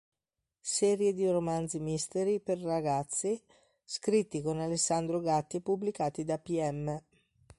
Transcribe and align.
Serie 0.65 1.13
di 1.13 1.29
romanzi 1.29 1.79
mistery 1.79 2.39
per 2.39 2.57
ragazzi 2.57 3.39
scritti 3.85 4.41
con 4.41 4.59
Alessandro 4.59 5.19
Gatti 5.19 5.57
e 5.57 5.61
pubblicati 5.61 6.23
da 6.23 6.39
Piemme 6.39 7.03